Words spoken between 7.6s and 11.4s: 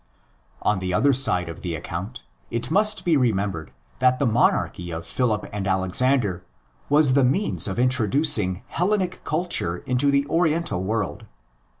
of introducing Hellenic culture into the Oriental world.